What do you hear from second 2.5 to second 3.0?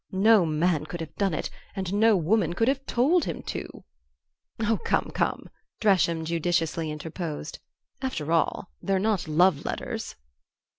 could have